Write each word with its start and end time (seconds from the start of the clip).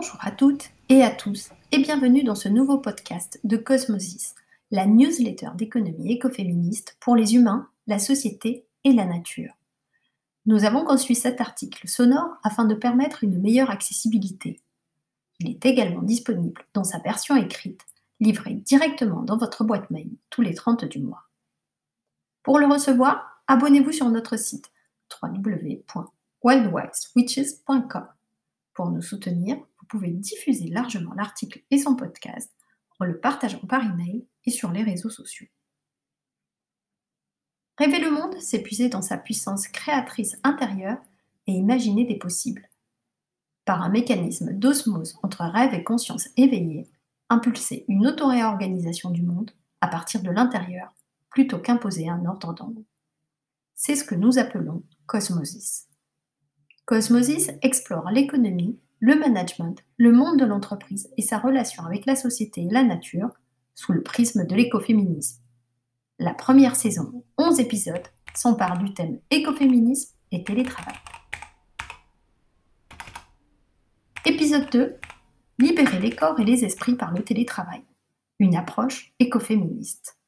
Bonjour 0.00 0.18
à 0.22 0.30
toutes 0.30 0.70
et 0.88 1.02
à 1.02 1.10
tous 1.10 1.50
et 1.72 1.78
bienvenue 1.78 2.24
dans 2.24 2.34
ce 2.34 2.48
nouveau 2.48 2.78
podcast 2.78 3.38
de 3.44 3.58
Cosmosis, 3.58 4.34
la 4.70 4.86
newsletter 4.86 5.50
d'économie 5.56 6.12
écoféministe 6.12 6.96
pour 7.00 7.16
les 7.16 7.34
humains, 7.34 7.68
la 7.86 7.98
société 7.98 8.64
et 8.84 8.94
la 8.94 9.04
nature. 9.04 9.52
Nous 10.46 10.64
avons 10.64 10.86
conçu 10.86 11.14
cet 11.14 11.42
article 11.42 11.86
sonore 11.86 12.38
afin 12.42 12.64
de 12.64 12.74
permettre 12.74 13.24
une 13.24 13.42
meilleure 13.42 13.68
accessibilité. 13.68 14.62
Il 15.38 15.50
est 15.50 15.66
également 15.66 16.00
disponible 16.00 16.62
dans 16.72 16.84
sa 16.84 16.98
version 17.00 17.36
écrite, 17.36 17.84
livrée 18.20 18.54
directement 18.54 19.20
dans 19.20 19.36
votre 19.36 19.64
boîte 19.64 19.90
mail 19.90 20.08
tous 20.30 20.40
les 20.40 20.54
30 20.54 20.86
du 20.86 21.00
mois. 21.00 21.24
Pour 22.42 22.58
le 22.58 22.64
recevoir, 22.64 23.42
abonnez-vous 23.48 23.92
sur 23.92 24.08
notre 24.08 24.38
site 24.38 24.70
www.wildwildswitches.com. 25.22 28.06
Pour 28.72 28.90
nous 28.90 29.02
soutenir, 29.02 29.58
pouvez 29.90 30.10
diffuser 30.10 30.68
largement 30.68 31.12
l'article 31.14 31.62
et 31.70 31.78
son 31.78 31.96
podcast 31.96 32.50
en 33.00 33.04
le 33.04 33.18
partageant 33.18 33.66
par 33.66 33.84
email 33.84 34.26
et 34.44 34.50
sur 34.50 34.70
les 34.70 34.82
réseaux 34.82 35.10
sociaux. 35.10 35.48
Rêver 37.76 37.98
le 37.98 38.10
monde, 38.10 38.36
c'est 38.40 38.62
puiser 38.62 38.88
dans 38.88 39.02
sa 39.02 39.18
puissance 39.18 39.68
créatrice 39.68 40.36
intérieure 40.44 40.98
et 41.46 41.52
imaginer 41.52 42.04
des 42.04 42.18
possibles. 42.18 42.68
Par 43.64 43.82
un 43.82 43.88
mécanisme 43.88 44.52
d'osmose 44.52 45.18
entre 45.22 45.44
rêve 45.44 45.74
et 45.74 45.82
conscience 45.82 46.28
éveillée, 46.36 46.88
impulser 47.28 47.84
une 47.88 48.06
autoréorganisation 48.06 49.10
du 49.10 49.22
monde 49.22 49.50
à 49.80 49.88
partir 49.88 50.22
de 50.22 50.30
l'intérieur 50.30 50.94
plutôt 51.30 51.58
qu'imposer 51.58 52.08
un 52.08 52.24
ordre 52.26 52.52
d'en 52.52 52.74
C'est 53.74 53.96
ce 53.96 54.04
que 54.04 54.14
nous 54.14 54.38
appelons 54.38 54.82
cosmosis. 55.06 55.88
Cosmosis 56.84 57.50
explore 57.62 58.10
l'économie, 58.10 58.78
le 59.00 59.18
management, 59.18 59.82
le 59.96 60.12
monde 60.12 60.38
de 60.38 60.44
l'entreprise 60.44 61.10
et 61.16 61.22
sa 61.22 61.38
relation 61.38 61.84
avec 61.84 62.04
la 62.04 62.16
société 62.16 62.62
et 62.62 62.70
la 62.70 62.82
nature 62.82 63.30
sous 63.74 63.92
le 63.92 64.02
prisme 64.02 64.46
de 64.46 64.54
l'écoféminisme. 64.54 65.42
La 66.18 66.34
première 66.34 66.76
saison, 66.76 67.24
11 67.38 67.60
épisodes, 67.60 68.06
s'empare 68.34 68.78
du 68.78 68.92
thème 68.92 69.18
écoféminisme 69.30 70.14
et 70.30 70.44
télétravail. 70.44 70.94
Épisode 74.26 74.68
2 74.70 74.96
Libérer 75.58 75.98
les 75.98 76.14
corps 76.14 76.38
et 76.38 76.44
les 76.44 76.64
esprits 76.64 76.94
par 76.94 77.12
le 77.12 77.22
télétravail. 77.22 77.82
Une 78.38 78.54
approche 78.54 79.14
écoféministe. 79.18 80.19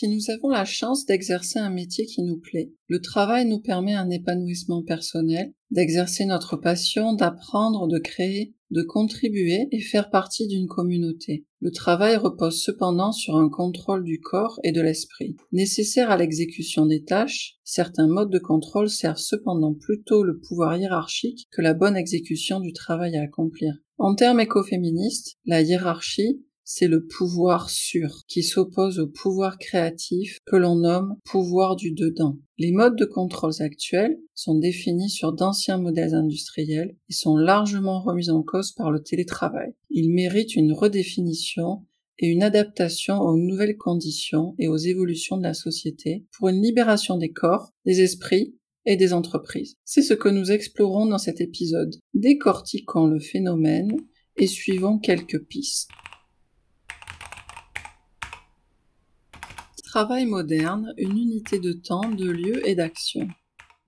Si 0.00 0.06
nous 0.06 0.30
avons 0.30 0.48
la 0.48 0.64
chance 0.64 1.06
d'exercer 1.06 1.58
un 1.58 1.70
métier 1.70 2.06
qui 2.06 2.22
nous 2.22 2.38
plaît, 2.38 2.70
le 2.86 3.00
travail 3.00 3.46
nous 3.46 3.58
permet 3.58 3.94
un 3.94 4.10
épanouissement 4.10 4.84
personnel, 4.84 5.52
d'exercer 5.72 6.24
notre 6.24 6.56
passion, 6.56 7.14
d'apprendre, 7.14 7.88
de 7.88 7.98
créer, 7.98 8.54
de 8.70 8.82
contribuer 8.82 9.66
et 9.72 9.80
faire 9.80 10.10
partie 10.10 10.46
d'une 10.46 10.68
communauté. 10.68 11.46
Le 11.60 11.72
travail 11.72 12.14
repose 12.14 12.62
cependant 12.62 13.10
sur 13.10 13.34
un 13.34 13.48
contrôle 13.48 14.04
du 14.04 14.20
corps 14.20 14.60
et 14.62 14.70
de 14.70 14.80
l'esprit. 14.80 15.36
Nécessaire 15.50 16.12
à 16.12 16.16
l'exécution 16.16 16.86
des 16.86 17.02
tâches, 17.02 17.56
certains 17.64 18.06
modes 18.06 18.30
de 18.30 18.38
contrôle 18.38 18.88
servent 18.88 19.16
cependant 19.16 19.74
plutôt 19.74 20.22
le 20.22 20.38
pouvoir 20.38 20.76
hiérarchique 20.76 21.48
que 21.50 21.60
la 21.60 21.74
bonne 21.74 21.96
exécution 21.96 22.60
du 22.60 22.72
travail 22.72 23.16
à 23.16 23.22
accomplir. 23.22 23.74
En 23.96 24.14
termes 24.14 24.38
écoféministes, 24.38 25.38
la 25.44 25.60
hiérarchie 25.60 26.44
c'est 26.70 26.86
le 26.86 27.06
pouvoir 27.06 27.70
sûr 27.70 28.24
qui 28.28 28.42
s'oppose 28.42 28.98
au 28.98 29.06
pouvoir 29.06 29.56
créatif 29.58 30.38
que 30.44 30.54
l'on 30.54 30.76
nomme 30.76 31.16
pouvoir 31.24 31.76
du 31.76 31.92
dedans. 31.92 32.36
Les 32.58 32.72
modes 32.72 32.98
de 32.98 33.06
contrôle 33.06 33.54
actuels 33.60 34.18
sont 34.34 34.54
définis 34.54 35.08
sur 35.08 35.32
d'anciens 35.32 35.78
modèles 35.78 36.14
industriels 36.14 36.94
et 37.08 37.14
sont 37.14 37.38
largement 37.38 38.02
remis 38.02 38.28
en 38.28 38.42
cause 38.42 38.72
par 38.72 38.90
le 38.90 39.02
télétravail. 39.02 39.72
Ils 39.88 40.12
méritent 40.12 40.56
une 40.56 40.74
redéfinition 40.74 41.86
et 42.18 42.26
une 42.26 42.42
adaptation 42.42 43.18
aux 43.18 43.38
nouvelles 43.38 43.78
conditions 43.78 44.54
et 44.58 44.68
aux 44.68 44.76
évolutions 44.76 45.38
de 45.38 45.44
la 45.44 45.54
société 45.54 46.26
pour 46.36 46.50
une 46.50 46.60
libération 46.60 47.16
des 47.16 47.32
corps, 47.32 47.72
des 47.86 48.02
esprits 48.02 48.58
et 48.84 48.96
des 48.96 49.14
entreprises. 49.14 49.76
C'est 49.86 50.02
ce 50.02 50.12
que 50.12 50.28
nous 50.28 50.52
explorons 50.52 51.06
dans 51.06 51.16
cet 51.16 51.40
épisode, 51.40 51.94
décortiquant 52.12 53.06
le 53.06 53.20
phénomène 53.20 53.96
et 54.36 54.46
suivant 54.46 54.98
quelques 54.98 55.42
pistes. 55.46 55.88
Travail 59.98 60.26
moderne, 60.26 60.94
une 60.96 61.18
unité 61.18 61.58
de 61.58 61.72
temps, 61.72 62.08
de 62.08 62.30
lieu 62.30 62.64
et 62.68 62.76
d'action. 62.76 63.26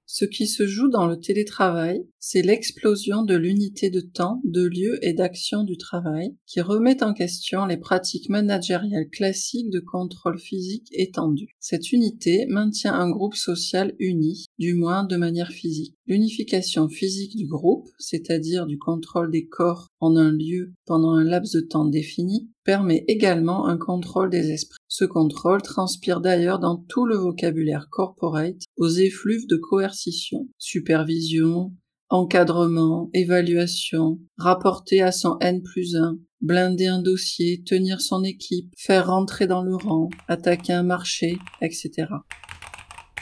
Ce 0.07 0.25
qui 0.25 0.49
se 0.49 0.67
joue 0.67 0.89
dans 0.89 1.07
le 1.07 1.21
télétravail, 1.21 2.05
c'est 2.21 2.43
l'explosion 2.43 3.23
de 3.23 3.35
l'unité 3.35 3.89
de 3.89 4.01
temps, 4.01 4.43
de 4.45 4.67
lieu 4.67 4.99
et 5.03 5.15
d'action 5.15 5.65
du 5.65 5.79
travail 5.79 6.37
qui 6.47 6.61
remet 6.61 7.03
en 7.03 7.15
question 7.15 7.65
les 7.65 7.79
pratiques 7.79 8.29
managériales 8.29 9.09
classiques 9.11 9.71
de 9.71 9.81
contrôle 9.81 10.39
physique 10.39 10.87
étendu. 10.93 11.57
Cette 11.61 11.93
unité 11.93 12.45
maintient 12.49 12.93
un 12.93 13.11
groupe 13.11 13.35
social 13.35 13.95
uni, 13.99 14.45
du 14.59 14.75
moins 14.75 15.05
de 15.05 15.17
manière 15.17 15.51
physique. 15.51 15.97
L'unification 16.07 16.89
physique 16.89 17.37
du 17.37 17.47
groupe, 17.47 17.89
c'est-à-dire 17.99 18.67
du 18.67 18.79
contrôle 18.79 19.31
des 19.31 19.47
corps 19.47 19.89
en 20.01 20.17
un 20.17 20.31
lieu 20.31 20.75
pendant 20.85 21.13
un 21.13 21.25
laps 21.25 21.55
de 21.55 21.61
temps 21.61 21.87
défini, 21.87 22.51
permet 22.65 23.05
également 23.09 23.67
un 23.67 23.79
contrôle 23.79 24.29
des 24.29 24.51
esprits. 24.51 24.79
Ce 24.89 25.05
contrôle 25.05 25.63
transpire 25.63 26.21
d'ailleurs 26.21 26.59
dans 26.59 26.77
tout 26.77 27.07
le 27.07 27.17
vocabulaire 27.17 27.89
corporate 27.91 28.63
aux 28.77 28.91
effluves 28.91 29.47
de 29.47 29.57
coercition, 29.57 30.49
supervision, 30.59 31.73
encadrement, 32.11 33.09
évaluation, 33.15 34.19
rapporter 34.37 35.01
à 35.01 35.13
son 35.13 35.39
N 35.41 35.63
plus 35.63 35.97
1, 35.97 36.19
blinder 36.41 36.89
un 36.89 37.01
dossier, 37.01 37.63
tenir 37.65 38.01
son 38.01 38.25
équipe, 38.25 38.73
faire 38.77 39.07
rentrer 39.07 39.47
dans 39.47 39.63
le 39.63 39.77
rang, 39.77 40.11
attaquer 40.29 40.73
un 40.73 40.83
marché, 40.83 41.39
etc. 41.63 42.09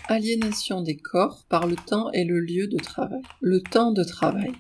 Aliénation 0.08 0.80
des 0.80 0.96
corps 0.96 1.44
par 1.50 1.66
le 1.66 1.76
temps 1.76 2.10
et 2.12 2.24
le 2.24 2.40
lieu 2.40 2.66
de 2.66 2.78
travail. 2.78 3.20
Le 3.42 3.60
temps 3.60 3.92
de 3.92 4.02
travail. 4.02 4.52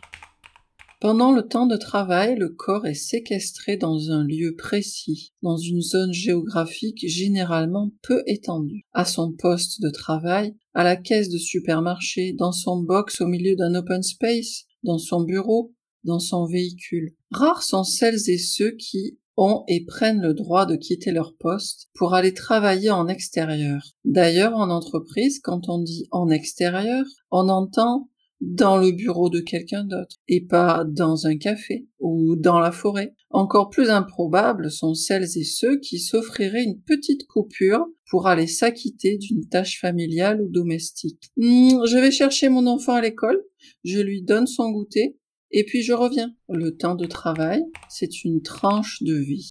Pendant 1.00 1.30
le 1.30 1.46
temps 1.46 1.66
de 1.66 1.76
travail, 1.76 2.34
le 2.36 2.48
corps 2.48 2.84
est 2.84 2.94
séquestré 2.94 3.76
dans 3.76 4.10
un 4.10 4.24
lieu 4.24 4.56
précis, 4.56 5.32
dans 5.42 5.56
une 5.56 5.80
zone 5.80 6.12
géographique 6.12 7.08
généralement 7.08 7.92
peu 8.02 8.24
étendue, 8.26 8.82
à 8.92 9.04
son 9.04 9.30
poste 9.32 9.80
de 9.80 9.90
travail, 9.90 10.56
à 10.74 10.82
la 10.82 10.96
caisse 10.96 11.28
de 11.28 11.38
supermarché, 11.38 12.32
dans 12.32 12.50
son 12.50 12.78
box 12.78 13.20
au 13.20 13.26
milieu 13.26 13.54
d'un 13.54 13.76
open 13.76 14.02
space, 14.02 14.64
dans 14.82 14.98
son 14.98 15.22
bureau, 15.22 15.72
dans 16.02 16.18
son 16.18 16.46
véhicule. 16.46 17.14
Rares 17.30 17.62
sont 17.62 17.84
celles 17.84 18.28
et 18.28 18.38
ceux 18.38 18.72
qui 18.72 19.18
ont 19.36 19.62
et 19.68 19.84
prennent 19.84 20.20
le 20.20 20.34
droit 20.34 20.66
de 20.66 20.74
quitter 20.74 21.12
leur 21.12 21.36
poste 21.36 21.90
pour 21.94 22.14
aller 22.14 22.34
travailler 22.34 22.90
en 22.90 23.06
extérieur. 23.06 23.82
D'ailleurs, 24.04 24.54
en 24.54 24.68
entreprise, 24.68 25.38
quand 25.38 25.68
on 25.68 25.78
dit 25.78 26.08
en 26.10 26.28
extérieur, 26.28 27.04
on 27.30 27.48
entend 27.48 28.08
dans 28.40 28.76
le 28.76 28.92
bureau 28.92 29.30
de 29.30 29.40
quelqu'un 29.40 29.84
d'autre 29.84 30.16
et 30.28 30.40
pas 30.40 30.84
dans 30.86 31.26
un 31.26 31.36
café 31.36 31.86
ou 31.98 32.36
dans 32.36 32.60
la 32.60 32.72
forêt. 32.72 33.14
Encore 33.30 33.70
plus 33.70 33.90
improbables 33.90 34.70
sont 34.70 34.94
celles 34.94 35.36
et 35.36 35.44
ceux 35.44 35.78
qui 35.80 35.98
s'offriraient 35.98 36.64
une 36.64 36.80
petite 36.80 37.26
coupure 37.26 37.86
pour 38.10 38.26
aller 38.26 38.46
s'acquitter 38.46 39.18
d'une 39.18 39.48
tâche 39.48 39.80
familiale 39.80 40.40
ou 40.40 40.48
domestique. 40.48 41.30
Hmm, 41.36 41.84
je 41.84 41.98
vais 41.98 42.10
chercher 42.10 42.48
mon 42.48 42.66
enfant 42.66 42.94
à 42.94 43.00
l'école, 43.00 43.42
je 43.84 43.98
lui 43.98 44.22
donne 44.22 44.46
son 44.46 44.70
goûter 44.70 45.16
et 45.50 45.64
puis 45.64 45.82
je 45.82 45.92
reviens. 45.92 46.34
Le 46.48 46.76
temps 46.76 46.94
de 46.94 47.06
travail, 47.06 47.64
c'est 47.88 48.24
une 48.24 48.42
tranche 48.42 49.02
de 49.02 49.14
vie. 49.14 49.50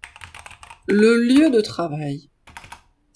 Le 0.87 1.17
lieu 1.17 1.49
de 1.49 1.61
travail. 1.61 2.29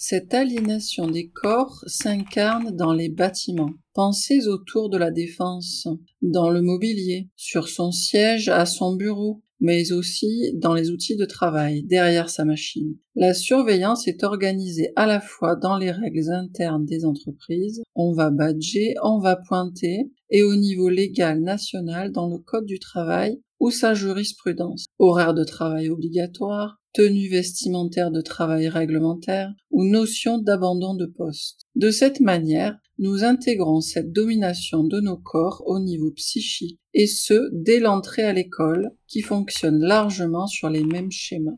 Cette 0.03 0.33
aliénation 0.33 1.05
des 1.05 1.29
corps 1.29 1.83
s'incarne 1.85 2.75
dans 2.75 2.91
les 2.91 3.07
bâtiments. 3.07 3.69
Pensez 3.93 4.47
autour 4.47 4.89
de 4.89 4.97
la 4.97 5.11
défense, 5.11 5.87
dans 6.23 6.49
le 6.49 6.63
mobilier, 6.63 7.29
sur 7.35 7.69
son 7.69 7.91
siège, 7.91 8.49
à 8.49 8.65
son 8.65 8.95
bureau, 8.95 9.43
mais 9.59 9.91
aussi 9.91 10.53
dans 10.55 10.73
les 10.73 10.89
outils 10.89 11.17
de 11.17 11.25
travail, 11.25 11.83
derrière 11.83 12.31
sa 12.31 12.45
machine. 12.45 12.97
La 13.13 13.35
surveillance 13.35 14.07
est 14.07 14.23
organisée 14.23 14.91
à 14.95 15.05
la 15.05 15.21
fois 15.21 15.55
dans 15.55 15.77
les 15.77 15.91
règles 15.91 16.31
internes 16.31 16.85
des 16.85 17.05
entreprises, 17.05 17.83
on 17.93 18.11
va 18.11 18.31
badger, 18.31 18.95
on 19.03 19.19
va 19.19 19.35
pointer, 19.35 20.09
et 20.31 20.41
au 20.41 20.55
niveau 20.55 20.89
légal 20.89 21.41
national 21.41 22.11
dans 22.11 22.27
le 22.27 22.39
Code 22.39 22.65
du 22.65 22.79
travail 22.79 23.39
ou 23.59 23.69
sa 23.69 23.93
jurisprudence. 23.93 24.85
Horaire 24.97 25.35
de 25.35 25.43
travail 25.43 25.91
obligatoire, 25.91 26.80
tenue 26.93 27.29
vestimentaire 27.29 28.11
de 28.11 28.21
travail 28.21 28.67
réglementaire 28.67 29.51
ou 29.69 29.83
notion 29.85 30.37
d'abandon 30.37 30.95
de 30.95 31.05
poste. 31.05 31.61
De 31.75 31.91
cette 31.91 32.19
manière, 32.19 32.77
nous 32.97 33.23
intégrons 33.23 33.81
cette 33.81 34.11
domination 34.11 34.83
de 34.83 34.99
nos 34.99 35.17
corps 35.17 35.63
au 35.65 35.79
niveau 35.79 36.11
psychique, 36.11 36.79
et 36.93 37.07
ce, 37.07 37.49
dès 37.51 37.79
l'entrée 37.79 38.23
à 38.23 38.33
l'école, 38.33 38.91
qui 39.07 39.21
fonctionne 39.21 39.79
largement 39.79 40.47
sur 40.47 40.69
les 40.69 40.83
mêmes 40.83 41.11
schémas. 41.11 41.57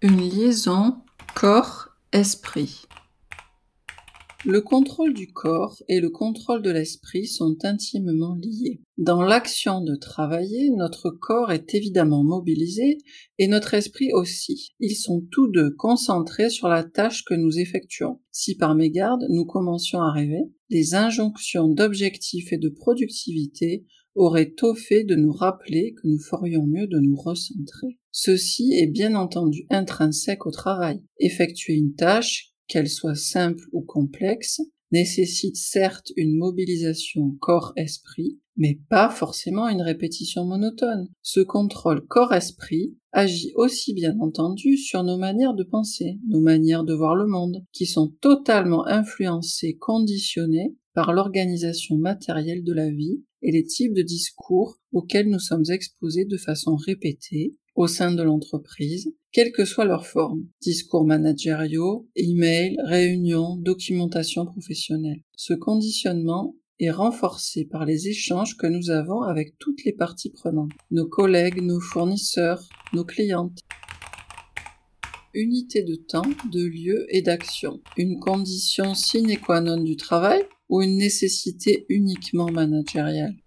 Une 0.00 0.18
liaison 0.18 0.96
corps-esprit. 1.34 2.82
Le 4.44 4.60
contrôle 4.60 5.14
du 5.14 5.32
corps 5.32 5.80
et 5.86 6.00
le 6.00 6.10
contrôle 6.10 6.62
de 6.62 6.70
l'esprit 6.70 7.26
sont 7.26 7.56
intimement 7.62 8.34
liés. 8.34 8.80
Dans 8.98 9.22
l'action 9.22 9.80
de 9.82 9.94
travailler, 9.94 10.70
notre 10.70 11.10
corps 11.10 11.52
est 11.52 11.76
évidemment 11.76 12.24
mobilisé 12.24 12.98
et 13.38 13.46
notre 13.46 13.74
esprit 13.74 14.12
aussi. 14.12 14.72
Ils 14.80 14.96
sont 14.96 15.24
tous 15.30 15.46
deux 15.46 15.70
concentrés 15.70 16.50
sur 16.50 16.66
la 16.66 16.82
tâche 16.82 17.22
que 17.24 17.34
nous 17.34 17.60
effectuons. 17.60 18.18
Si 18.32 18.56
par 18.56 18.74
mégarde 18.74 19.24
nous 19.30 19.44
commencions 19.44 20.00
à 20.00 20.10
rêver, 20.10 20.42
les 20.70 20.96
injonctions 20.96 21.68
d'objectif 21.68 22.52
et 22.52 22.58
de 22.58 22.68
productivité 22.68 23.86
auraient 24.16 24.50
tôt 24.50 24.74
fait 24.74 25.04
de 25.04 25.14
nous 25.14 25.32
rappeler 25.32 25.94
que 25.94 26.08
nous 26.08 26.18
ferions 26.18 26.66
mieux 26.66 26.88
de 26.88 26.98
nous 26.98 27.16
recentrer. 27.16 27.98
Ceci 28.10 28.72
est 28.74 28.90
bien 28.90 29.14
entendu 29.14 29.66
intrinsèque 29.70 30.46
au 30.46 30.50
travail. 30.50 31.00
Effectuer 31.20 31.74
une 31.74 31.94
tâche 31.94 32.51
qu'elle 32.66 32.88
soit 32.88 33.14
simple 33.14 33.64
ou 33.72 33.82
complexe, 33.82 34.60
nécessite 34.92 35.56
certes 35.56 36.12
une 36.16 36.36
mobilisation 36.36 37.36
corps-esprit, 37.40 38.38
mais 38.56 38.78
pas 38.90 39.08
forcément 39.08 39.68
une 39.68 39.80
répétition 39.80 40.44
monotone. 40.44 41.08
Ce 41.22 41.40
contrôle 41.40 42.06
corps-esprit 42.06 42.96
agit 43.12 43.52
aussi 43.56 43.94
bien 43.94 44.18
entendu 44.20 44.76
sur 44.76 45.02
nos 45.02 45.18
manières 45.18 45.54
de 45.54 45.64
penser, 45.64 46.18
nos 46.28 46.40
manières 46.40 46.84
de 46.84 46.94
voir 46.94 47.14
le 47.14 47.26
monde, 47.26 47.64
qui 47.72 47.86
sont 47.86 48.08
totalement 48.20 48.86
influencées, 48.86 49.76
conditionnées 49.78 50.76
par 50.94 51.12
l'organisation 51.12 51.96
matérielle 51.96 52.64
de 52.64 52.72
la 52.72 52.90
vie 52.90 53.22
et 53.40 53.50
les 53.50 53.64
types 53.64 53.94
de 53.94 54.02
discours 54.02 54.76
auxquels 54.92 55.28
nous 55.28 55.38
sommes 55.38 55.64
exposés 55.70 56.26
de 56.26 56.36
façon 56.36 56.76
répétée 56.76 57.56
au 57.74 57.86
sein 57.86 58.12
de 58.12 58.22
l'entreprise, 58.22 59.12
quelle 59.32 59.52
que 59.52 59.64
soit 59.64 59.84
leur 59.84 60.06
forme. 60.06 60.46
Discours 60.60 61.04
managériaux, 61.04 62.08
emails, 62.16 62.76
réunions, 62.84 63.56
documentation 63.56 64.44
professionnelle. 64.44 65.22
Ce 65.36 65.54
conditionnement 65.54 66.54
est 66.80 66.90
renforcé 66.90 67.64
par 67.64 67.84
les 67.84 68.08
échanges 68.08 68.56
que 68.56 68.66
nous 68.66 68.90
avons 68.90 69.22
avec 69.22 69.58
toutes 69.58 69.84
les 69.84 69.92
parties 69.92 70.30
prenantes, 70.30 70.72
nos 70.90 71.06
collègues, 71.06 71.62
nos 71.62 71.80
fournisseurs, 71.80 72.62
nos 72.92 73.04
clientes. 73.04 73.60
Unité 75.34 75.82
de 75.82 75.94
temps, 75.94 76.28
de 76.50 76.62
lieu 76.62 77.06
et 77.08 77.22
d'action. 77.22 77.80
Une 77.96 78.18
condition 78.18 78.94
sine 78.94 79.38
qua 79.38 79.62
non 79.62 79.82
du 79.82 79.96
travail 79.96 80.42
ou 80.68 80.82
une 80.82 80.98
nécessité 80.98 81.86
uniquement 81.88 82.50
managériale? 82.50 83.41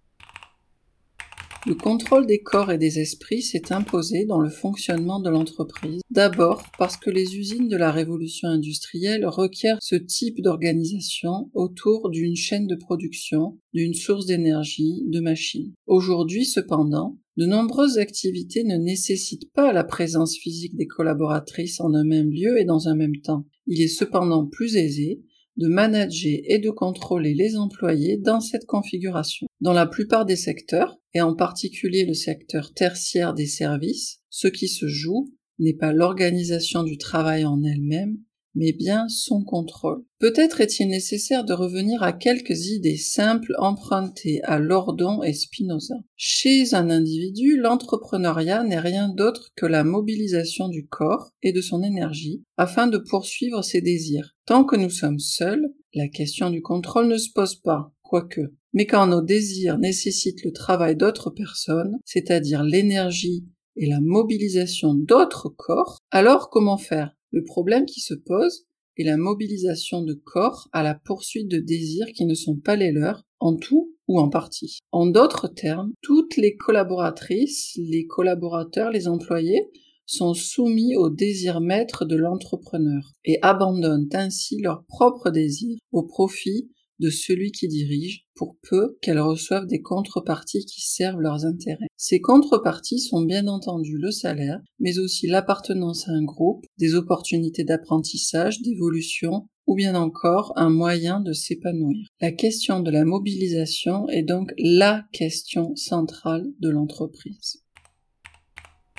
Le 1.67 1.73
contrôle 1.73 2.27
des 2.27 2.43
corps 2.43 2.71
et 2.71 2.77
des 2.77 2.99
esprits 2.99 3.41
s'est 3.41 3.73
imposé 3.73 4.25
dans 4.25 4.39
le 4.39 4.51
fonctionnement 4.51 5.19
de 5.19 5.31
l'entreprise, 5.31 6.01
d'abord 6.11 6.61
parce 6.77 6.95
que 6.95 7.09
les 7.09 7.37
usines 7.37 7.67
de 7.67 7.75
la 7.75 7.91
révolution 7.91 8.47
industrielle 8.47 9.25
requièrent 9.25 9.79
ce 9.81 9.95
type 9.95 10.41
d'organisation 10.43 11.49
autour 11.55 12.11
d'une 12.11 12.35
chaîne 12.35 12.67
de 12.67 12.75
production, 12.75 13.57
d'une 13.73 13.95
source 13.95 14.27
d'énergie, 14.27 15.01
de 15.07 15.19
machines. 15.19 15.73
Aujourd'hui 15.87 16.45
cependant, 16.45 17.17
de 17.35 17.47
nombreuses 17.47 17.97
activités 17.97 18.63
ne 18.63 18.77
nécessitent 18.77 19.51
pas 19.51 19.73
la 19.73 19.83
présence 19.83 20.37
physique 20.37 20.75
des 20.75 20.85
collaboratrices 20.85 21.79
en 21.79 21.95
un 21.95 22.03
même 22.03 22.29
lieu 22.29 22.59
et 22.59 22.65
dans 22.65 22.89
un 22.89 22.95
même 22.95 23.19
temps. 23.23 23.43
Il 23.65 23.81
est 23.81 23.87
cependant 23.87 24.45
plus 24.45 24.75
aisé 24.75 25.23
de 25.57 25.67
manager 25.67 26.39
et 26.45 26.59
de 26.59 26.69
contrôler 26.69 27.33
les 27.33 27.55
employés 27.55 28.17
dans 28.17 28.41
cette 28.41 28.65
configuration. 28.65 29.47
Dans 29.61 29.73
la 29.73 29.85
plupart 29.85 30.25
des 30.25 30.35
secteurs, 30.35 30.97
et 31.13 31.21
en 31.21 31.35
particulier 31.35 32.05
le 32.05 32.13
secteur 32.13 32.73
tertiaire 32.73 33.33
des 33.33 33.47
services, 33.47 34.19
ce 34.29 34.47
qui 34.47 34.67
se 34.67 34.87
joue 34.87 35.33
n'est 35.59 35.73
pas 35.73 35.93
l'organisation 35.93 36.83
du 36.83 36.97
travail 36.97 37.45
en 37.45 37.63
elle-même, 37.63 38.17
mais 38.55 38.71
bien 38.71 39.07
son 39.09 39.43
contrôle. 39.43 40.03
Peut-être 40.19 40.61
est-il 40.61 40.87
nécessaire 40.87 41.43
de 41.43 41.53
revenir 41.53 42.01
à 42.01 42.13
quelques 42.13 42.67
idées 42.67 42.97
simples 42.97 43.53
empruntées 43.59 44.41
à 44.43 44.59
Lordon 44.59 45.21
et 45.23 45.33
Spinoza. 45.33 45.95
Chez 46.15 46.73
un 46.73 46.89
individu, 46.89 47.57
l'entrepreneuriat 47.57 48.63
n'est 48.63 48.79
rien 48.79 49.09
d'autre 49.09 49.49
que 49.55 49.65
la 49.65 49.83
mobilisation 49.83 50.69
du 50.69 50.87
corps 50.87 51.29
et 51.43 51.51
de 51.51 51.61
son 51.61 51.83
énergie 51.83 52.43
afin 52.57 52.87
de 52.87 52.97
poursuivre 52.97 53.61
ses 53.61 53.81
désirs. 53.81 54.35
Tant 54.45 54.63
que 54.63 54.75
nous 54.75 54.89
sommes 54.89 55.19
seuls, 55.19 55.73
la 55.93 56.07
question 56.07 56.49
du 56.49 56.61
contrôle 56.61 57.07
ne 57.07 57.17
se 57.17 57.31
pose 57.33 57.55
pas, 57.55 57.91
quoique. 58.01 58.53
Mais 58.73 58.85
quand 58.85 59.07
nos 59.07 59.21
désirs 59.21 59.77
nécessitent 59.77 60.43
le 60.43 60.51
travail 60.51 60.95
d'autres 60.95 61.29
personnes, 61.29 61.97
c'est-à-dire 62.03 62.63
l'énergie 62.63 63.45
et 63.77 63.87
la 63.87 63.99
mobilisation 64.01 64.93
d'autres 64.93 65.49
corps, 65.49 65.99
alors 66.11 66.49
comment 66.49 66.77
faire? 66.77 67.15
Le 67.35 67.43
problème 67.43 67.85
qui 67.85 67.99
se 67.99 68.13
pose 68.13 68.65
est 68.97 69.03
la 69.03 69.17
mobilisation 69.17 70.01
de 70.01 70.13
corps 70.13 70.69
à 70.71 70.83
la 70.83 70.95
poursuite 70.95 71.49
de 71.49 71.59
désirs 71.59 72.07
qui 72.15 72.25
ne 72.25 72.33
sont 72.33 72.55
pas 72.55 72.77
les 72.77 72.93
leurs, 72.93 73.25
en 73.41 73.57
tout 73.57 73.93
ou 74.07 74.19
en 74.19 74.29
partie. 74.29 74.79
En 74.93 75.05
d'autres 75.05 75.49
termes, 75.49 75.91
toutes 76.01 76.37
les 76.37 76.55
collaboratrices, 76.55 77.77
les 77.77 78.07
collaborateurs, 78.07 78.89
les 78.89 79.09
employés 79.09 79.69
sont 80.05 80.33
soumis 80.33 80.95
au 80.95 81.09
désir 81.09 81.59
maître 81.59 82.05
de 82.05 82.15
l'entrepreneur 82.15 83.11
et 83.25 83.37
abandonnent 83.41 84.09
ainsi 84.13 84.61
leurs 84.61 84.85
propres 84.85 85.29
désirs 85.29 85.77
au 85.91 86.03
profit 86.03 86.71
de 86.99 87.09
celui 87.09 87.51
qui 87.51 87.67
dirige, 87.67 88.25
pour 88.35 88.57
peu 88.61 88.97
qu'elles 89.01 89.19
reçoivent 89.19 89.67
des 89.67 89.81
contreparties 89.81 90.65
qui 90.65 90.81
servent 90.81 91.21
leurs 91.21 91.45
intérêts. 91.45 91.87
Ces 91.97 92.21
contreparties 92.21 92.99
sont 92.99 93.21
bien 93.21 93.47
entendu 93.47 93.97
le 93.97 94.11
salaire, 94.11 94.61
mais 94.79 94.99
aussi 94.99 95.27
l'appartenance 95.27 96.07
à 96.07 96.11
un 96.11 96.23
groupe, 96.23 96.65
des 96.77 96.95
opportunités 96.95 97.63
d'apprentissage, 97.63 98.61
d'évolution, 98.61 99.47
ou 99.67 99.75
bien 99.75 99.95
encore 99.95 100.53
un 100.55 100.69
moyen 100.69 101.19
de 101.19 101.33
s'épanouir. 101.33 102.07
La 102.21 102.31
question 102.31 102.81
de 102.81 102.91
la 102.91 103.03
mobilisation 103.03 104.07
est 104.09 104.23
donc 104.23 104.53
la 104.57 105.05
question 105.11 105.75
centrale 105.75 106.45
de 106.59 106.69
l'entreprise. 106.69 107.63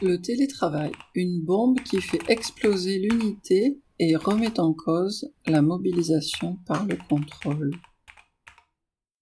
Le 0.02 0.20
télétravail, 0.20 0.92
une 1.14 1.42
bombe 1.42 1.80
qui 1.80 2.02
fait 2.02 2.20
exploser 2.28 2.98
l'unité 2.98 3.80
et 3.98 4.16
remet 4.16 4.60
en 4.60 4.72
cause 4.72 5.30
la 5.46 5.62
mobilisation 5.62 6.58
par 6.66 6.86
le 6.86 6.96
contrôle. 7.08 7.70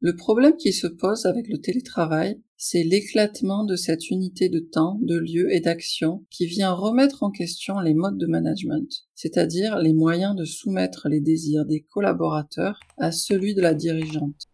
Le 0.01 0.15
problème 0.17 0.57
qui 0.57 0.73
se 0.75 0.87
pose 0.87 1.25
avec 1.25 1.49
le 1.49 1.59
télétravail, 1.59 2.39
c'est 2.59 2.83
l'éclatement 2.83 3.65
de 3.65 3.75
cette 3.75 4.11
unité 4.11 4.49
de 4.49 4.59
temps, 4.59 4.99
de 5.01 5.17
lieu 5.17 5.51
et 5.51 5.61
d'action 5.61 6.25
qui 6.31 6.47
vient 6.47 6.73
remettre 6.73 7.23
en 7.23 7.31
question 7.31 7.81
les 7.81 7.95
modes 7.95 8.19
de 8.19 8.27
management, 8.27 9.07
c'est-à-dire 9.15 9.79
les 9.79 9.95
moyens 9.95 10.37
de 10.37 10.45
soumettre 10.45 11.09
les 11.09 11.21
désirs 11.21 11.65
des 11.65 11.81
collaborateurs 11.81 12.81
à 12.99 13.13
celui 13.13 13.55
de 13.55 13.63
la 13.63 13.73
dirigeante. 13.73 14.45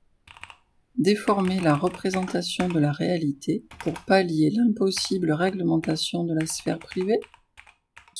Déformer 0.98 1.60
la 1.60 1.74
représentation 1.74 2.68
de 2.68 2.78
la 2.78 2.92
réalité 2.92 3.64
pour 3.80 3.94
pallier 4.06 4.50
l'impossible 4.50 5.32
réglementation 5.32 6.24
de 6.24 6.34
la 6.34 6.46
sphère 6.46 6.78
privée 6.78 7.20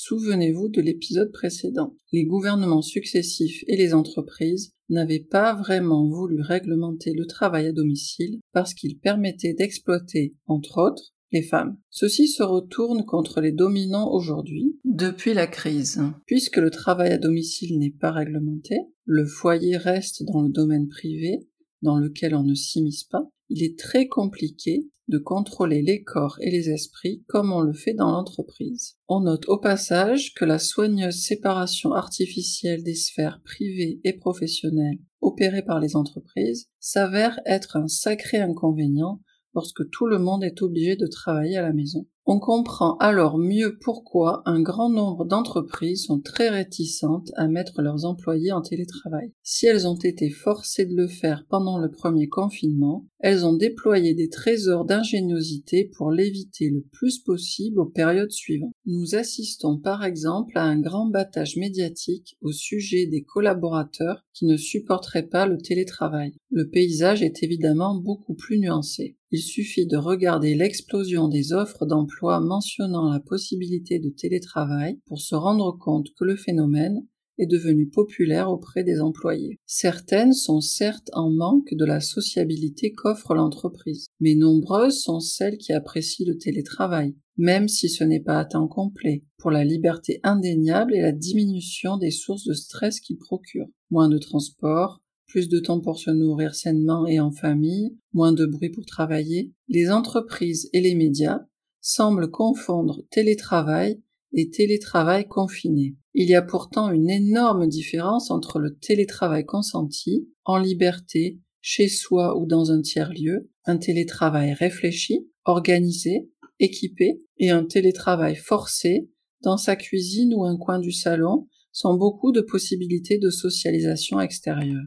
Souvenez-vous 0.03 0.71
de 0.71 0.81
l'épisode 0.81 1.31
précédent. 1.31 1.95
Les 2.11 2.25
gouvernements 2.25 2.81
successifs 2.81 3.63
et 3.67 3.77
les 3.77 3.93
entreprises 3.93 4.73
n'avaient 4.89 5.27
pas 5.31 5.55
vraiment 5.55 6.09
voulu 6.09 6.41
réglementer 6.41 7.13
le 7.13 7.27
travail 7.27 7.67
à 7.67 7.73
domicile 7.73 8.41
parce 8.55 8.73
qu'il 8.73 8.99
permettait 8.99 9.53
d'exploiter, 9.53 10.35
entre 10.47 10.79
autres, 10.79 11.13
les 11.33 11.43
femmes. 11.43 11.77
Ceci 11.91 12.29
se 12.29 12.43
retourne 12.43 13.05
contre 13.05 13.43
les 13.43 13.53
dominants 13.53 14.11
aujourd'hui, 14.11 14.79
depuis 14.85 15.35
la 15.35 15.47
crise. 15.47 16.01
Puisque 16.25 16.57
le 16.57 16.71
travail 16.71 17.13
à 17.13 17.19
domicile 17.19 17.79
n'est 17.79 17.91
pas 17.91 18.11
réglementé, 18.11 18.77
le 19.05 19.27
foyer 19.27 19.77
reste 19.77 20.23
dans 20.23 20.41
le 20.41 20.49
domaine 20.49 20.89
privé, 20.89 21.47
dans 21.83 21.99
lequel 21.99 22.35
on 22.35 22.43
ne 22.43 22.55
s'immisce 22.55 23.05
pas, 23.05 23.29
il 23.51 23.63
est 23.63 23.79
très 23.79 24.09
compliqué 24.09 24.89
de 25.09 25.19
contrôler 25.19 25.83
les 25.83 26.05
corps 26.05 26.39
et 26.41 26.51
les 26.51 26.71
esprits 26.71 27.25
comme 27.27 27.53
on 27.53 27.61
le 27.61 27.73
fait 27.73 27.95
dans 27.95 28.13
l'entreprise. 28.13 28.97
On 29.09 29.21
note 29.21 29.49
au 29.49 29.59
passage 29.59 30.35
que 30.35 30.45
la 30.45 30.61
soigneuse 30.61 31.21
séparation 31.21 31.93
artificielle 31.93 32.85
des 32.85 32.95
sphères 32.95 33.43
privées 33.45 34.01
et 34.05 34.13
professionnelles 34.13 35.01
opérée 35.21 35.63
par 35.63 35.81
les 35.81 35.97
entreprises 35.97 36.71
s'avère 36.79 37.41
être 37.45 37.77
un 37.77 37.89
sacré 37.89 38.39
inconvénient 38.39 39.21
lorsque 39.55 39.89
tout 39.91 40.07
le 40.07 40.19
monde 40.19 40.45
est 40.45 40.63
obligé 40.63 40.95
de 40.95 41.09
travailler 41.09 41.57
à 41.57 41.63
la 41.63 41.73
maison. 41.73 42.07
On 42.27 42.39
comprend 42.39 42.97
alors 42.99 43.39
mieux 43.39 43.79
pourquoi 43.81 44.43
un 44.45 44.61
grand 44.61 44.91
nombre 44.91 45.25
d'entreprises 45.25 46.05
sont 46.05 46.21
très 46.21 46.51
réticentes 46.51 47.33
à 47.35 47.49
mettre 47.49 47.81
leurs 47.83 48.05
employés 48.05 48.53
en 48.53 48.61
télétravail. 48.61 49.33
Si 49.43 49.67
elles 49.67 49.89
ont 49.89 49.97
été 49.97 50.29
forcées 50.29 50.85
de 50.85 50.95
le 50.95 51.09
faire 51.09 51.47
pendant 51.49 51.79
le 51.79 51.91
premier 51.91 52.29
confinement, 52.29 53.07
elles 53.19 53.45
ont 53.45 53.55
déployé 53.55 54.15
des 54.15 54.29
trésors 54.29 54.85
d'ingéniosité 54.85 55.91
pour 55.97 56.13
l'éviter 56.13 56.71
le 56.71 56.83
plus 56.93 57.19
possible 57.19 57.81
aux 57.81 57.87
périodes 57.87 58.31
suivantes. 58.31 58.75
Nous 58.87 59.15
assistons 59.15 59.79
par 59.79 60.05
exemple 60.05 60.57
à 60.57 60.65
un 60.65 60.79
grand 60.81 61.07
battage 61.07 61.57
médiatique 61.57 62.37
au 62.43 62.53
sujet 62.53 63.07
des 63.07 63.23
collaborateurs 63.23 64.25
qui 64.35 64.45
ne 64.45 64.57
supporteraient 64.57 65.27
pas 65.27 65.47
le 65.47 65.59
télétravail. 65.59 66.35
Le 66.51 66.69
paysage 66.69 67.23
est 67.23 67.43
évidemment 67.43 67.95
beaucoup 67.95 68.35
plus 68.35 68.59
nuancé. 68.59 69.17
Il 69.33 69.43
suffit 69.43 69.87
de 69.87 69.97
regarder 69.97 70.57
l'explosion 70.57 71.29
des 71.29 71.53
offres 71.53 71.87
d'emploi 71.87 72.10
mentionnant 72.23 73.11
la 73.11 73.21
possibilité 73.21 73.99
de 73.99 74.11
télétravail 74.11 74.99
pour 75.07 75.21
se 75.21 75.35
rendre 75.35 75.77
compte 75.79 76.09
que 76.19 76.25
le 76.25 76.37
phénomène 76.37 77.07
est 77.39 77.47
devenue 77.47 77.89
populaire 77.89 78.51
auprès 78.51 78.85
des 78.85 79.01
employés. 79.01 79.59
Certaines 79.67 80.35
sont 80.35 80.61
certes 80.61 81.11
en 81.15 81.31
manque 81.31 81.73
de 81.73 81.85
la 81.85 82.01
sociabilité 82.01 82.93
qu'offre 82.93 83.35
l'entreprise, 83.35 84.09
mais 84.21 84.35
nombreuses 84.35 85.01
sont 85.01 85.21
celles 85.21 85.57
qui 85.57 85.73
apprécient 85.73 86.27
le 86.27 86.37
télétravail, 86.37 87.17
même 87.39 87.67
si 87.67 87.89
ce 87.89 88.05
n'est 88.05 88.21
pas 88.21 88.39
à 88.39 88.45
temps 88.45 88.69
complet, 88.69 89.25
pour 89.39 89.51
la 89.51 89.65
liberté 89.65 90.21
indéniable 90.23 90.95
et 90.95 91.01
la 91.01 91.13
diminution 91.13 91.97
des 91.97 92.11
sources 92.11 92.45
de 92.45 92.53
stress 92.53 93.01
qu'il 93.01 93.17
procure. 93.17 93.67
Moins 93.91 94.11
de 94.11 94.19
transport, 94.19 95.01
plus 95.27 95.49
de 95.49 95.61
temps 95.61 95.81
pour 95.81 95.99
se 95.99 96.11
nourrir 96.11 96.55
sainement 96.55 97.07
et 97.07 97.21
en 97.21 97.31
famille, 97.31 97.97
moins 98.13 98.33
de 98.33 98.45
bruit 98.45 98.71
pour 98.71 98.85
travailler, 98.85 99.53
les 99.69 99.91
entreprises 99.91 100.69
et 100.73 100.81
les 100.81 100.95
médias 100.95 101.41
semblent 101.81 102.31
confondre 102.31 103.03
télétravail 103.11 104.01
et 104.33 104.51
télétravail 104.51 105.27
confiné. 105.27 105.97
Il 106.15 106.29
y 106.29 106.35
a 106.35 106.43
pourtant 106.43 106.91
une 106.91 107.11
énorme 107.11 107.69
différence 107.69 108.31
entre 108.31 108.59
le 108.59 108.77
télétravail 108.77 109.45
consenti, 109.45 110.29
en 110.45 110.59
liberté, 110.59 111.41
chez 111.61 111.89
soi 111.89 112.39
ou 112.39 112.47
dans 112.47 112.73
un 112.73 112.81
tiers-lieu, 112.81 113.51
un 113.65 113.77
télétravail 113.77 114.53
réfléchi, 114.53 115.29
organisé, 115.45 116.31
équipé, 116.59 117.21
et 117.39 117.51
un 117.51 117.65
télétravail 117.65 118.37
forcé, 118.37 119.11
dans 119.43 119.57
sa 119.57 119.77
cuisine 119.77 120.35
ou 120.35 120.45
un 120.45 120.57
coin 120.57 120.79
du 120.79 120.93
salon, 120.93 121.49
sans 121.73 121.95
beaucoup 121.95 122.33
de 122.33 122.41
possibilités 122.41 123.19
de 123.19 123.31
socialisation 123.31 124.21
extérieure. 124.21 124.85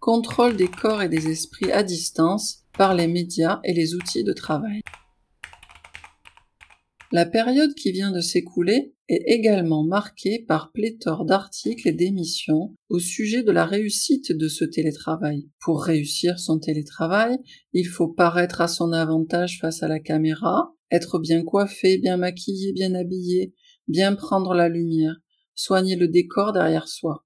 Contrôle 0.00 0.56
des 0.56 0.68
corps 0.68 1.02
et 1.02 1.08
des 1.08 1.28
esprits 1.28 1.70
à 1.70 1.82
distance 1.82 2.64
par 2.78 2.94
les 2.94 3.08
médias 3.08 3.60
et 3.64 3.74
les 3.74 3.94
outils 3.94 4.24
de 4.24 4.32
travail. 4.32 4.80
La 7.10 7.26
période 7.26 7.74
qui 7.74 7.90
vient 7.90 8.12
de 8.12 8.20
s'écouler 8.20 8.94
est 9.08 9.24
également 9.26 9.82
marquée 9.82 10.44
par 10.46 10.70
pléthore 10.72 11.24
d'articles 11.24 11.88
et 11.88 11.92
d'émissions 11.92 12.76
au 12.90 12.98
sujet 12.98 13.42
de 13.42 13.50
la 13.50 13.64
réussite 13.64 14.30
de 14.30 14.46
ce 14.46 14.64
télétravail. 14.64 15.48
Pour 15.58 15.82
réussir 15.82 16.38
son 16.38 16.58
télétravail, 16.58 17.38
il 17.72 17.86
faut 17.86 18.08
paraître 18.08 18.60
à 18.60 18.68
son 18.68 18.92
avantage 18.92 19.58
face 19.58 19.82
à 19.82 19.88
la 19.88 20.00
caméra, 20.00 20.74
être 20.90 21.18
bien 21.18 21.42
coiffé, 21.42 21.98
bien 21.98 22.18
maquillé, 22.18 22.72
bien 22.72 22.94
habillé, 22.94 23.54
bien 23.88 24.14
prendre 24.14 24.54
la 24.54 24.68
lumière, 24.68 25.16
soigner 25.54 25.96
le 25.96 26.08
décor 26.08 26.52
derrière 26.52 26.88
soi. 26.88 27.24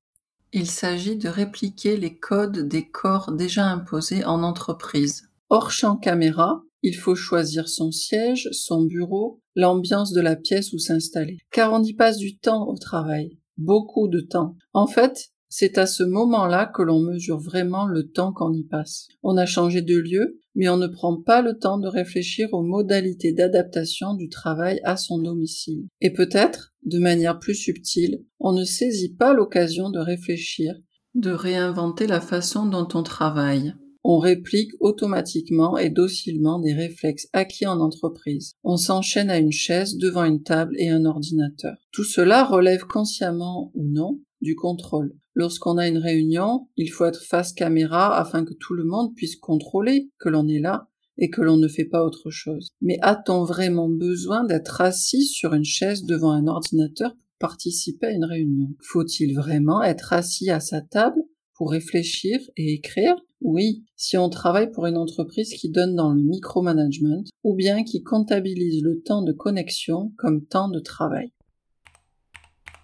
Il 0.53 0.67
s'agit 0.67 1.17
de 1.17 1.29
répliquer 1.29 1.97
les 1.97 2.17
codes 2.17 2.69
des 2.69 2.89
corps 2.89 3.33
déjà 3.33 3.67
imposés 3.67 4.25
en 4.25 4.45
entreprise. 4.45 5.32
Hors 5.55 5.71
champ 5.71 5.99
caméra, 5.99 6.63
il 6.83 6.97
faut 6.97 7.15
choisir 7.15 7.69
son 7.69 7.91
siège, 7.93 8.49
son 8.53 8.85
bureau, 8.85 9.43
l'ambiance 9.55 10.11
de 10.11 10.23
la 10.23 10.35
pièce 10.35 10.73
où 10.73 10.79
s'installer. 10.79 11.37
Car 11.51 11.75
on 11.75 11.83
y 11.83 11.93
passe 11.93 12.17
du 12.17 12.39
temps 12.39 12.67
au 12.67 12.79
travail. 12.79 13.39
Beaucoup 13.59 14.09
de 14.09 14.21
temps. 14.21 14.57
En 14.73 14.87
fait, 14.87 15.29
c'est 15.51 15.77
à 15.77 15.85
ce 15.85 16.05
moment-là 16.05 16.65
que 16.75 16.81
l'on 16.81 17.01
mesure 17.01 17.39
vraiment 17.39 17.85
le 17.85 18.09
temps 18.09 18.33
qu'on 18.33 18.55
y 18.55 18.65
passe. 18.65 19.09
On 19.23 19.37
a 19.37 19.45
changé 19.45 19.83
de 19.83 19.99
lieu, 19.99 20.41
mais 20.55 20.71
on 20.71 20.79
ne 20.79 20.87
prend 20.87 21.21
pas 21.21 21.43
le 21.43 21.59
temps 21.59 21.77
de 21.77 21.87
réfléchir 21.87 22.49
aux 22.53 22.63
modalités 22.63 23.35
d'adaptation 23.35 24.15
du 24.15 24.31
travail 24.31 24.81
à 24.85 24.97
son 24.97 25.19
domicile. 25.19 25.87
Et 26.01 26.15
peut-être, 26.15 26.73
de 26.87 26.99
manière 26.99 27.39
plus 27.39 27.57
subtile, 27.57 28.25
on 28.41 28.55
ne 28.55 28.65
saisit 28.65 29.17
pas 29.17 29.35
l'occasion 29.35 29.91
de 29.91 29.99
réfléchir, 29.99 30.77
de 31.15 31.31
réinventer 31.31 32.07
la 32.07 32.23
façon 32.23 32.65
dont 32.65 32.89
on 32.95 33.03
travaille. 33.03 33.75
On 34.05 34.19
réplique 34.19 34.73
automatiquement 34.81 35.79
et 35.79 35.91
docilement 35.91 36.59
des 36.59 36.73
réflexes 36.73 37.29
acquis 37.33 37.67
en 37.67 37.81
entreprise. 37.81 38.55
On 38.65 38.77
s'enchaîne 38.77 39.31
à 39.31 39.39
une 39.39 39.53
chaise 39.53 39.97
devant 39.97 40.25
une 40.25 40.43
table 40.43 40.75
et 40.79 40.89
un 40.89 41.05
ordinateur. 41.05 41.77
Tout 41.93 42.05
cela 42.05 42.45
relève 42.45 42.85
consciemment 42.85 43.71
ou 43.75 43.85
non 43.85 44.21
du 44.41 44.57
contrôle. 44.57 45.15
Lorsqu'on 45.35 45.79
a 45.79 45.89
une 45.89 45.99
réunion, 45.99 46.69
il 46.77 46.91
faut 46.91 47.07
être 47.07 47.23
face 47.23 47.53
caméra 47.53 48.19
afin 48.19 48.45
que 48.45 48.55
tout 48.55 48.75
le 48.75 48.85
monde 48.85 49.15
puisse 49.15 49.37
contrôler 49.37 50.11
que 50.19 50.29
l'on 50.29 50.49
est 50.49 50.61
là 50.61 50.89
et 51.17 51.31
que 51.31 51.41
l'on 51.41 51.57
ne 51.57 51.69
fait 51.69 51.85
pas 51.85 52.05
autre 52.05 52.31
chose. 52.31 52.71
Mais 52.81 52.99
a-t-on 53.03 53.45
vraiment 53.45 53.89
besoin 53.89 54.45
d'être 54.45 54.81
assis 54.81 55.25
sur 55.27 55.55
une 55.55 55.65
chaise 55.65 56.05
devant 56.05 56.33
un 56.33 56.47
ordinateur 56.49 57.13
pour 57.13 57.49
participer 57.49 58.09
à 58.09 58.13
une 58.13 58.25
réunion? 58.25 58.69
Faut-il 58.81 59.35
vraiment 59.35 59.83
être 59.83 60.13
assis 60.13 60.51
à 60.51 60.61
sa 60.61 60.81
table 60.81 61.23
pour 61.55 61.71
réfléchir 61.71 62.41
et 62.57 62.73
écrire 62.73 63.17
oui, 63.45 63.85
si 63.97 64.17
on 64.17 64.29
travaille 64.29 64.71
pour 64.71 64.87
une 64.87 64.97
entreprise 64.97 65.53
qui 65.55 65.69
donne 65.69 65.97
dans 65.97 66.13
le 66.13 66.23
micromanagement 66.23 67.25
ou 67.43 67.55
bien 67.55 67.83
qui 67.83 68.05
comptabilise 68.05 68.83
le 68.83 69.03
temps 69.03 69.23
de 69.23 69.33
connexion 69.33 70.13
comme 70.17 70.47
temps 70.47 70.69
de 70.69 70.79
travail. 70.79 71.33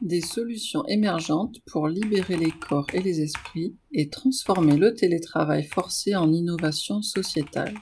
Des 0.00 0.20
solutions 0.20 0.84
émergentes 0.86 1.60
pour 1.66 1.86
libérer 1.86 2.36
les 2.36 2.50
corps 2.50 2.86
et 2.92 3.00
les 3.00 3.20
esprits 3.20 3.76
et 3.92 4.08
transformer 4.08 4.76
le 4.76 4.94
télétravail 4.94 5.64
forcé 5.64 6.16
en 6.16 6.32
innovation 6.32 7.02
sociétale. 7.02 7.74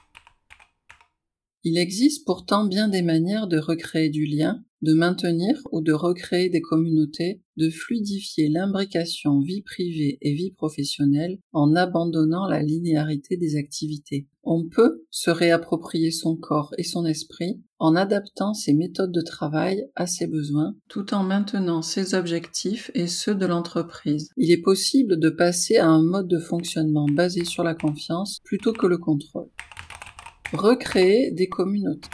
Il 1.65 1.79
existe 1.79 2.27
pourtant 2.27 2.67
bien 2.67 2.89
des 2.89 3.03
manières 3.03 3.49
de 3.49 3.59
recréer 3.59 4.11
du 4.11 4.27
lien, 4.27 4.63
de 4.83 4.93
maintenir 4.93 5.61
ou 5.73 5.81
de 5.81 5.93
recréer 5.93 6.49
des 6.49 6.61
communautés, 6.61 7.43
de 7.57 7.71
fluidifier 7.71 8.49
l'imbrication 8.49 9.41
vie 9.41 9.63
privée 9.63 10.19
et 10.21 10.35
vie 10.35 10.53
professionnelle 10.53 11.39
en 11.53 11.75
abandonnant 11.75 12.47
la 12.47 12.63
linéarité 12.63 13.37
des 13.37 13.57
activités. 13.57 14.29
On 14.43 14.69
peut 14.69 15.05
se 15.11 15.31
réapproprier 15.31 16.11
son 16.11 16.37
corps 16.37 16.73
et 16.79 16.85
son 16.85 17.05
esprit 17.07 17.61
en 17.79 17.97
adaptant 17.97 18.55
ses 18.55 18.75
méthodes 18.75 19.13
de 19.13 19.21
travail 19.21 19.87
à 19.97 20.07
ses 20.07 20.27
besoins 20.27 20.77
tout 20.89 21.15
en 21.15 21.23
maintenant 21.23 21.83
ses 21.83 22.15
objectifs 22.15 22.91
et 22.95 23.07
ceux 23.07 23.35
de 23.35 23.47
l'entreprise. 23.47 24.29
Il 24.37 24.51
est 24.51 24.63
possible 24.63 25.19
de 25.19 25.31
passer 25.31 25.77
à 25.77 25.89
un 25.89 26.03
mode 26.03 26.29
de 26.29 26.39
fonctionnement 26.39 27.07
basé 27.07 27.45
sur 27.45 27.65
la 27.65 27.75
confiance 27.75 28.41
plutôt 28.45 28.73
que 28.73 28.87
le 28.87 28.99
contrôle. 28.99 29.49
Recréer 30.53 31.33
des 31.33 31.49
communautés. 31.49 32.09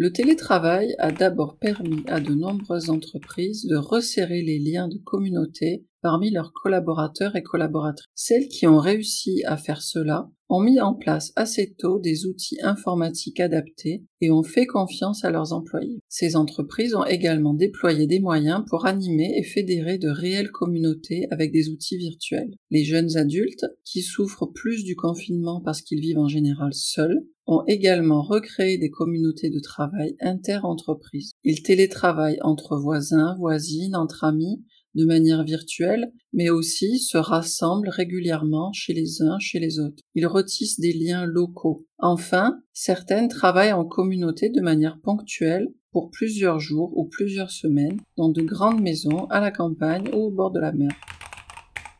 Le 0.00 0.10
télétravail 0.10 0.94
a 0.98 1.12
d'abord 1.12 1.58
permis 1.58 2.02
à 2.06 2.20
de 2.20 2.32
nombreuses 2.32 2.88
entreprises 2.88 3.66
de 3.66 3.76
resserrer 3.76 4.40
les 4.40 4.58
liens 4.58 4.88
de 4.88 4.96
communauté 4.96 5.84
parmi 6.02 6.30
leurs 6.30 6.52
collaborateurs 6.52 7.36
et 7.36 7.42
collaboratrices. 7.42 8.06
Celles 8.14 8.48
qui 8.48 8.66
ont 8.66 8.78
réussi 8.78 9.42
à 9.44 9.56
faire 9.56 9.82
cela 9.82 10.30
ont 10.50 10.60
mis 10.60 10.80
en 10.80 10.94
place 10.94 11.32
assez 11.36 11.74
tôt 11.78 12.00
des 12.00 12.26
outils 12.26 12.58
informatiques 12.62 13.38
adaptés 13.38 14.04
et 14.20 14.32
ont 14.32 14.42
fait 14.42 14.66
confiance 14.66 15.24
à 15.24 15.30
leurs 15.30 15.52
employés. 15.52 16.00
Ces 16.08 16.34
entreprises 16.34 16.94
ont 16.96 17.04
également 17.04 17.54
déployé 17.54 18.08
des 18.08 18.18
moyens 18.18 18.64
pour 18.68 18.84
animer 18.86 19.32
et 19.36 19.44
fédérer 19.44 19.98
de 19.98 20.08
réelles 20.08 20.50
communautés 20.50 21.28
avec 21.30 21.52
des 21.52 21.68
outils 21.68 21.98
virtuels. 21.98 22.56
Les 22.70 22.84
jeunes 22.84 23.16
adultes, 23.16 23.66
qui 23.84 24.02
souffrent 24.02 24.52
plus 24.52 24.82
du 24.82 24.96
confinement 24.96 25.60
parce 25.60 25.82
qu'ils 25.82 26.00
vivent 26.00 26.18
en 26.18 26.28
général 26.28 26.74
seuls, 26.74 27.24
ont 27.46 27.64
également 27.66 28.22
recréé 28.22 28.78
des 28.78 28.90
communautés 28.90 29.50
de 29.50 29.58
travail 29.60 30.16
inter-entreprises. 30.20 31.32
Ils 31.42 31.62
télétravaillent 31.62 32.38
entre 32.42 32.76
voisins, 32.76 33.36
voisines, 33.38 33.96
entre 33.96 34.24
amis, 34.24 34.64
de 34.94 35.04
manière 35.04 35.44
virtuelle, 35.44 36.12
mais 36.32 36.50
aussi 36.50 36.98
se 36.98 37.18
rassemblent 37.18 37.88
régulièrement 37.88 38.72
chez 38.72 38.92
les 38.92 39.22
uns, 39.22 39.38
chez 39.38 39.58
les 39.58 39.78
autres. 39.78 40.02
Ils 40.14 40.26
retissent 40.26 40.80
des 40.80 40.92
liens 40.92 41.26
locaux. 41.26 41.86
Enfin, 41.98 42.60
certaines 42.72 43.28
travaillent 43.28 43.72
en 43.72 43.84
communauté 43.84 44.48
de 44.48 44.60
manière 44.60 44.98
ponctuelle 45.00 45.68
pour 45.92 46.10
plusieurs 46.10 46.60
jours 46.60 46.96
ou 46.96 47.04
plusieurs 47.04 47.50
semaines 47.50 48.00
dans 48.16 48.28
de 48.28 48.42
grandes 48.42 48.80
maisons 48.80 49.26
à 49.26 49.40
la 49.40 49.50
campagne 49.50 50.08
ou 50.12 50.26
au 50.26 50.30
bord 50.30 50.50
de 50.50 50.60
la 50.60 50.72
mer. 50.72 50.92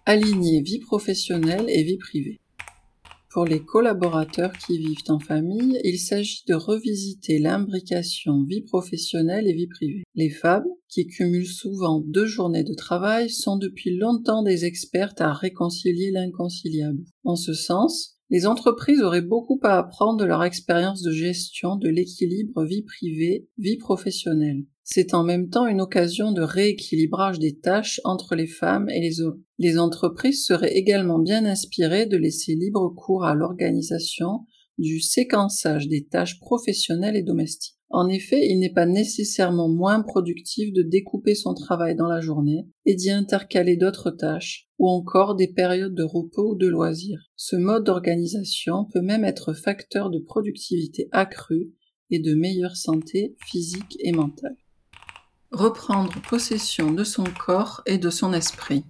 Aligner 0.06 0.62
vie 0.62 0.80
professionnelle 0.80 1.66
et 1.68 1.82
vie 1.82 1.98
privée. 1.98 2.40
Pour 3.30 3.44
les 3.44 3.64
collaborateurs 3.64 4.52
qui 4.54 4.78
vivent 4.78 5.04
en 5.08 5.20
famille, 5.20 5.78
il 5.84 6.00
s'agit 6.00 6.42
de 6.48 6.54
revisiter 6.54 7.38
l'imbrication 7.38 8.42
vie 8.42 8.62
professionnelle 8.62 9.46
et 9.46 9.52
vie 9.52 9.68
privée. 9.68 10.02
Les 10.16 10.30
femmes, 10.30 10.66
qui 10.88 11.06
cumulent 11.06 11.46
souvent 11.46 12.00
deux 12.00 12.26
journées 12.26 12.64
de 12.64 12.74
travail, 12.74 13.30
sont 13.30 13.56
depuis 13.56 13.96
longtemps 13.96 14.42
des 14.42 14.64
expertes 14.64 15.20
à 15.20 15.32
réconcilier 15.32 16.10
l'inconciliable. 16.10 17.04
En 17.22 17.36
ce 17.36 17.54
sens, 17.54 18.19
les 18.30 18.46
entreprises 18.46 19.02
auraient 19.02 19.20
beaucoup 19.20 19.58
à 19.64 19.78
apprendre 19.78 20.18
de 20.18 20.24
leur 20.24 20.44
expérience 20.44 21.02
de 21.02 21.10
gestion 21.10 21.74
de 21.74 21.88
l'équilibre 21.88 22.64
vie 22.64 22.82
privée, 22.82 23.48
vie 23.58 23.76
professionnelle. 23.76 24.64
C'est 24.84 25.14
en 25.14 25.24
même 25.24 25.50
temps 25.50 25.66
une 25.66 25.80
occasion 25.80 26.32
de 26.32 26.42
rééquilibrage 26.42 27.40
des 27.40 27.58
tâches 27.58 28.00
entre 28.04 28.36
les 28.36 28.46
femmes 28.46 28.88
et 28.88 29.00
les 29.00 29.20
hommes. 29.20 29.42
Les 29.58 29.78
entreprises 29.78 30.44
seraient 30.44 30.76
également 30.76 31.18
bien 31.18 31.44
inspirées 31.44 32.06
de 32.06 32.16
laisser 32.16 32.54
libre 32.54 32.88
cours 32.96 33.24
à 33.24 33.34
l'organisation 33.34 34.46
du 34.78 35.00
séquençage 35.00 35.88
des 35.88 36.06
tâches 36.06 36.38
professionnelles 36.38 37.16
et 37.16 37.22
domestiques. 37.22 37.79
En 37.92 38.08
effet, 38.08 38.46
il 38.48 38.60
n'est 38.60 38.72
pas 38.72 38.86
nécessairement 38.86 39.68
moins 39.68 40.00
productif 40.00 40.72
de 40.72 40.82
découper 40.82 41.34
son 41.34 41.54
travail 41.54 41.96
dans 41.96 42.06
la 42.06 42.20
journée 42.20 42.68
et 42.86 42.94
d'y 42.94 43.10
intercaler 43.10 43.76
d'autres 43.76 44.12
tâches, 44.12 44.68
ou 44.78 44.88
encore 44.88 45.34
des 45.34 45.48
périodes 45.48 45.96
de 45.96 46.04
repos 46.04 46.52
ou 46.52 46.54
de 46.54 46.68
loisirs. 46.68 47.30
Ce 47.34 47.56
mode 47.56 47.84
d'organisation 47.84 48.84
peut 48.84 49.02
même 49.02 49.24
être 49.24 49.54
facteur 49.54 50.10
de 50.10 50.20
productivité 50.20 51.08
accrue 51.10 51.72
et 52.10 52.20
de 52.20 52.34
meilleure 52.34 52.76
santé 52.76 53.36
physique 53.44 53.96
et 53.98 54.12
mentale. 54.12 54.56
reprendre 55.50 56.12
possession 56.22 56.92
de 56.92 57.02
son 57.02 57.24
corps 57.24 57.82
et 57.86 57.98
de 57.98 58.08
son 58.08 58.32
esprit. 58.32 58.84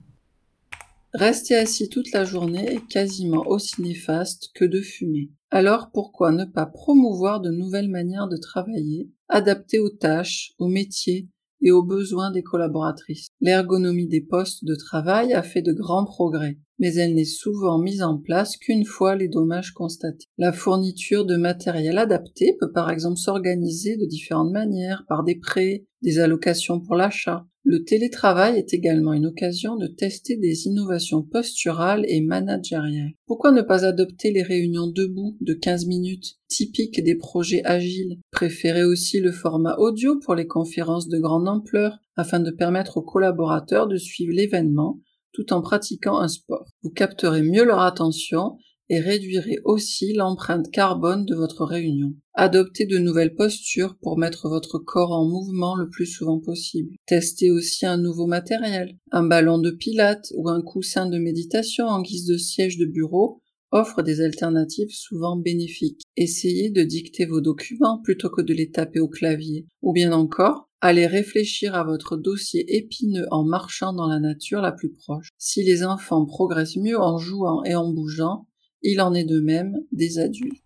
Rester 1.13 1.57
assis 1.57 1.89
toute 1.89 2.13
la 2.13 2.25
journée 2.25 2.75
est 2.75 2.87
quasiment 2.87 3.45
aussi 3.49 3.83
néfaste 3.83 4.51
que 4.55 4.65
de 4.65 4.81
fumer. 4.81 5.31
Alors 5.51 5.91
pourquoi 5.93 6.31
ne 6.31 6.45
pas 6.45 6.67
promouvoir 6.67 7.41
de 7.41 7.51
nouvelles 7.51 7.91
manières 7.91 8.29
de 8.29 8.37
travailler, 8.37 9.11
adaptées 9.29 9.81
aux 9.81 9.91
tâches, 9.91 10.53
aux 10.59 10.69
métiers 10.69 11.29
et 11.63 11.73
aux 11.73 11.83
besoins 11.83 12.31
des 12.31 12.45
collaboratrices? 12.45 13.27
L'ergonomie 13.41 14.07
des 14.07 14.21
postes 14.21 14.65
de 14.65 14.77
travail 14.77 15.33
a 15.33 15.43
fait 15.43 15.63
de 15.63 15.73
grands 15.73 16.05
progrès, 16.05 16.59
mais 16.81 16.95
elle 16.95 17.15
n'est 17.15 17.25
souvent 17.25 17.79
mise 17.79 18.03
en 18.03 18.19
place 18.19 18.57
qu'une 18.57 18.85
fois 18.85 19.15
les 19.15 19.29
dommages 19.29 19.73
constatés. 19.73 20.27
La 20.39 20.53
fourniture 20.53 21.25
de 21.25 21.37
matériel 21.37 21.99
adapté 21.99 22.57
peut 22.59 22.73
par 22.73 22.91
exemple 22.91 23.19
s'organiser 23.19 23.97
de 23.97 24.07
différentes 24.07 24.51
manières, 24.51 25.05
par 25.09 25.23
des 25.23 25.37
prêts, 25.37 25.85
des 26.03 26.19
allocations 26.19 26.81
pour 26.81 26.97
l'achat, 26.97 27.47
le 27.63 27.85
télétravail 27.85 28.57
est 28.57 28.73
également 28.73 29.13
une 29.13 29.27
occasion 29.27 29.77
de 29.77 29.87
tester 29.87 30.39
des 30.39 30.67
innovations 30.67 31.23
posturales 31.23 32.07
et 32.09 32.23
managériales. 32.23 33.13
Pourquoi 33.27 33.53
ne 33.53 33.61
pas 33.61 33.85
adopter 33.85 34.33
les 34.33 34.43
réunions 34.43 34.87
debout 34.87 35.37
de 35.43 35.53
15 35.53 35.85
minutes, 35.85 36.39
typiques 36.49 37.05
des 37.05 37.17
projets 37.17 37.63
agiles? 37.65 38.19
Préférez 38.31 38.85
aussi 38.85 39.21
le 39.21 39.31
format 39.31 39.77
audio 39.77 40.19
pour 40.25 40.35
les 40.35 40.47
conférences 40.47 41.09
de 41.09 41.19
grande 41.19 41.49
ampleur, 41.49 41.99
afin 42.17 42.41
de 42.41 42.51
permettre 42.51 42.97
aux 42.97 43.03
collaborateurs 43.03 43.89
de 43.89 43.97
suivre 43.99 44.33
l'événement 44.33 44.99
tout 45.33 45.53
en 45.53 45.63
pratiquant 45.63 46.19
un 46.19 46.29
sport. 46.29 46.67
Vous 46.83 46.91
capterez 46.91 47.43
mieux 47.43 47.65
leur 47.65 47.81
attention 47.81 48.57
et 48.91 48.99
réduirez 48.99 49.59
aussi 49.65 50.13
l'empreinte 50.13 50.71
carbone 50.71 51.25
de 51.25 51.37
votre 51.37 51.65
réunion. 51.65 52.13
Adoptez 52.35 52.87
de 52.87 52.99
nouvelles 52.99 53.37
postures 53.37 53.97
pour 54.03 54.19
mettre 54.19 54.49
votre 54.49 54.79
corps 54.79 55.13
en 55.13 55.29
mouvement 55.29 55.77
le 55.77 55.89
plus 55.89 56.07
souvent 56.07 56.41
possible. 56.41 56.97
Testez 57.07 57.53
aussi 57.53 57.87
un 57.87 57.99
nouveau 57.99 58.27
matériel. 58.27 58.99
Un 59.13 59.23
ballon 59.23 59.59
de 59.59 59.71
pilates 59.71 60.33
ou 60.37 60.49
un 60.49 60.61
coussin 60.61 61.07
de 61.07 61.19
méditation 61.19 61.87
en 61.87 62.03
guise 62.03 62.27
de 62.27 62.37
siège 62.37 62.79
de 62.79 62.87
bureau 62.87 63.41
offre 63.73 64.03
des 64.03 64.21
alternatives 64.21 64.91
souvent 64.91 65.37
bénéfiques. 65.37 66.03
Essayez 66.17 66.71
de 66.71 66.83
dicter 66.83 67.27
vos 67.27 67.41
documents 67.41 68.01
plutôt 68.03 68.31
que 68.31 68.43
de 68.43 68.53
les 68.53 68.71
taper 68.71 69.01
au 69.01 69.09
clavier. 69.09 69.67
Ou 69.83 69.93
bien 69.93 70.13
encore, 70.13 70.70
allez 70.81 71.07
réfléchir 71.07 71.75
à 71.75 71.85
votre 71.85 72.17
dossier 72.17 72.77
épineux 72.77 73.27
en 73.31 73.45
marchant 73.45 73.93
dans 73.93 74.07
la 74.07 74.19
nature 74.19 74.61
la 74.61 74.73
plus 74.73 74.91
proche. 74.91 75.31
Si 75.39 75.63
les 75.63 75.85
enfants 75.85 76.25
progressent 76.25 76.77
mieux 76.77 76.99
en 76.99 77.19
jouant 77.19 77.63
et 77.65 77.75
en 77.75 77.89
bougeant, 77.89 78.47
il 78.83 79.01
en 79.01 79.13
est 79.15 79.25
de 79.25 79.41
même 79.41 79.77
des 79.93 80.19
adultes. 80.19 80.63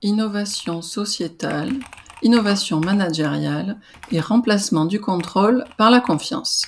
Innovation 0.00 0.80
sociétale, 0.80 1.72
innovation 2.22 2.80
managériale 2.80 3.78
et 4.10 4.20
remplacement 4.20 4.86
du 4.86 5.00
contrôle 5.00 5.64
par 5.76 5.90
la 5.90 6.00
confiance. 6.00 6.66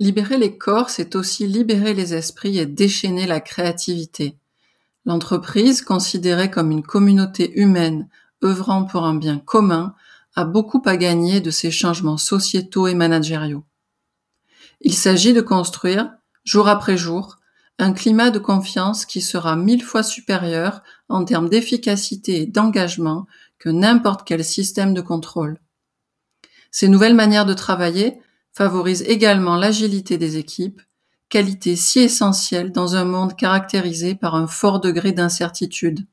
Libérer 0.00 0.38
les 0.38 0.56
corps, 0.56 0.90
c'est 0.90 1.14
aussi 1.16 1.46
libérer 1.46 1.94
les 1.94 2.14
esprits 2.14 2.58
et 2.58 2.66
déchaîner 2.66 3.26
la 3.26 3.40
créativité. 3.40 4.36
L'entreprise, 5.04 5.82
considérée 5.82 6.50
comme 6.50 6.70
une 6.70 6.82
communauté 6.82 7.52
humaine 7.60 8.08
œuvrant 8.42 8.84
pour 8.84 9.04
un 9.04 9.14
bien 9.14 9.38
commun, 9.38 9.94
a 10.34 10.44
beaucoup 10.44 10.82
à 10.86 10.96
gagner 10.96 11.40
de 11.40 11.50
ces 11.50 11.70
changements 11.70 12.16
sociétaux 12.16 12.86
et 12.86 12.94
managériaux. 12.94 13.64
Il 14.80 14.94
s'agit 14.94 15.32
de 15.32 15.40
construire, 15.40 16.12
jour 16.44 16.68
après 16.68 16.96
jour, 16.96 17.38
un 17.78 17.92
climat 17.92 18.30
de 18.30 18.38
confiance 18.38 19.04
qui 19.04 19.20
sera 19.20 19.56
mille 19.56 19.82
fois 19.82 20.02
supérieur 20.02 20.82
en 21.08 21.24
termes 21.24 21.48
d'efficacité 21.48 22.42
et 22.42 22.46
d'engagement 22.46 23.26
que 23.58 23.68
n'importe 23.68 24.26
quel 24.26 24.44
système 24.44 24.94
de 24.94 25.00
contrôle. 25.00 25.58
Ces 26.70 26.88
nouvelles 26.88 27.14
manières 27.14 27.46
de 27.46 27.54
travailler 27.54 28.20
favorisent 28.52 29.02
également 29.02 29.56
l'agilité 29.56 30.18
des 30.18 30.36
équipes, 30.36 30.82
qualité 31.28 31.74
si 31.74 32.00
essentielle 32.00 32.70
dans 32.70 32.94
un 32.94 33.04
monde 33.04 33.36
caractérisé 33.36 34.14
par 34.14 34.34
un 34.34 34.46
fort 34.46 34.80
degré 34.80 35.12
d'incertitude. 35.12 36.06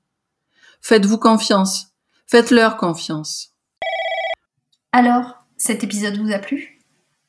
Faites-vous 0.82 1.20
confiance, 1.20 1.90
faites-leur 2.26 2.78
confiance. 2.78 3.51
Alors, 4.94 5.46
cet 5.56 5.86
épisode 5.86 6.18
vous 6.18 6.34
a 6.34 6.40
plu? 6.40 6.80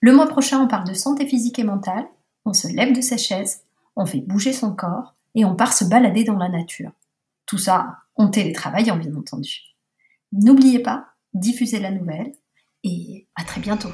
Le 0.01 0.13
mois 0.13 0.27
prochain, 0.27 0.61
on 0.61 0.67
parle 0.67 0.89
de 0.89 0.95
santé 0.95 1.29
physique 1.29 1.61
et 1.61 1.65
mentale, 1.65 2.09
on 2.45 2.53
se 2.53 2.67
lève 2.67 2.93
de 2.93 3.01
sa 3.01 3.17
chaise, 3.17 3.63
on 3.95 4.05
fait 4.05 4.19
bouger 4.19 4.53
son 4.53 4.75
corps 4.75 5.15
et 5.37 5.45
on 5.45 5.55
part 5.55 5.73
se 5.73 5.85
balader 5.85 6.25
dans 6.25 6.37
la 6.37 6.49
nature. 6.49 6.91
Tout 7.47 7.59
ça 7.59 7.99
en 8.17 8.29
télétravaillant, 8.29 8.97
bien 8.97 9.15
entendu. 9.15 9.61
N'oubliez 10.33 10.81
pas, 10.81 11.11
diffusez 11.35 11.79
la 11.79 11.93
nouvelle 11.93 12.33
et 12.83 13.29
à 13.37 13.45
très 13.45 13.61
bientôt. 13.61 13.93